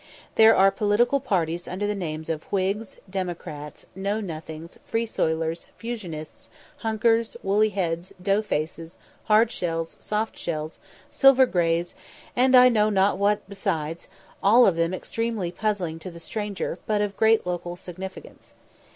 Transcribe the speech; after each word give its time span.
There 0.33 0.55
are 0.55 0.71
political 0.71 1.19
parties 1.19 1.67
under 1.67 1.85
the 1.85 1.93
names 1.93 2.27
of 2.27 2.45
Whigs, 2.45 2.97
Democrats, 3.07 3.85
Know 3.95 4.19
nothings, 4.19 4.79
Freesoilers, 4.83 5.67
Fusionists, 5.77 6.49
Hunkers, 6.77 7.37
Woolly 7.43 7.69
heads, 7.69 8.11
Dough 8.19 8.41
faces, 8.41 8.97
Hard 9.25 9.51
shells, 9.51 9.97
Soft 9.99 10.35
shells, 10.39 10.79
Silver 11.11 11.45
greys, 11.45 11.93
and 12.35 12.55
I 12.55 12.67
know 12.67 12.89
not 12.89 13.19
what 13.19 13.47
besides; 13.47 14.07
all 14.41 14.65
of 14.65 14.75
them 14.75 14.91
extremely 14.95 15.51
puzzling 15.51 15.99
to 15.99 16.09
the 16.09 16.19
stranger, 16.19 16.79
but 16.87 17.01
of 17.01 17.15
great 17.15 17.45
local 17.45 17.75
significance. 17.75 18.55